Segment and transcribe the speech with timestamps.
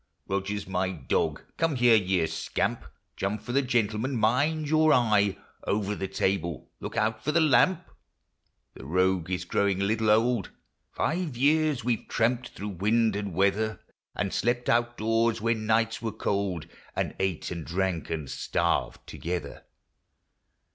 [0.27, 2.85] Roger 's my dog:— come here, you scamp!
[3.15, 5.37] Jump for the gentlemen,— mind your eye!
[5.67, 7.87] Over the table,— look out for the lamp!—
[8.73, 10.49] The rogue is growing a little old;
[10.91, 13.79] Five years we 've tramped through wind and weather,
[14.15, 16.65] And slept out doors Avhen nights Avere cold,
[16.95, 19.65] And ate and drank— and starved together.